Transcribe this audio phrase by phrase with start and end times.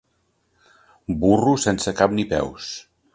[1.23, 2.73] Burro sense cap ni peus.